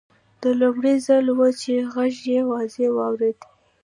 [0.41, 3.37] دا لومړی ځل و چې غږ یې واضح واورېد